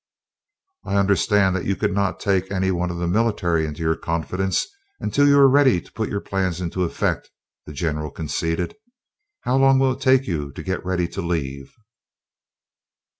[0.83, 4.65] "I understand that you could not take any one of the military into your confidence
[4.99, 7.29] until you were ready to put your plans into effect,"
[7.67, 8.75] the general conceded.
[9.41, 11.71] "How long will it take you to get ready to leave?